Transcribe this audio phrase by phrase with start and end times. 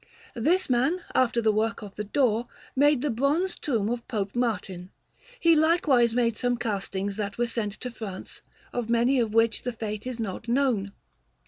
[0.33, 4.89] This man, after the work of the door, made the bronze tomb of Pope Martin.
[5.39, 8.41] He likewise made some castings that were sent to France,
[8.73, 10.93] of many of which the fate is not known.